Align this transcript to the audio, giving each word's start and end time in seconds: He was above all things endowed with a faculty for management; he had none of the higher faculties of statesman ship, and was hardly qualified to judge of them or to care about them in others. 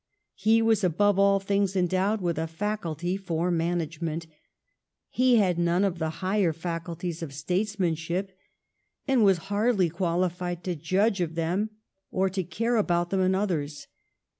He 0.33 0.63
was 0.63 0.83
above 0.83 1.19
all 1.19 1.39
things 1.39 1.75
endowed 1.75 2.21
with 2.21 2.39
a 2.39 2.47
faculty 2.47 3.15
for 3.17 3.51
management; 3.51 4.25
he 5.11 5.35
had 5.35 5.59
none 5.59 5.83
of 5.83 5.99
the 5.99 6.09
higher 6.25 6.53
faculties 6.53 7.21
of 7.21 7.31
statesman 7.35 7.93
ship, 7.93 8.35
and 9.07 9.23
was 9.23 9.37
hardly 9.53 9.89
qualified 9.89 10.63
to 10.63 10.75
judge 10.75 11.21
of 11.21 11.35
them 11.35 11.69
or 12.09 12.29
to 12.31 12.43
care 12.43 12.77
about 12.77 13.11
them 13.11 13.19
in 13.21 13.35
others. 13.35 13.85